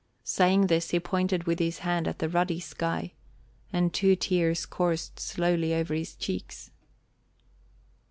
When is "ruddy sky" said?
2.27-3.11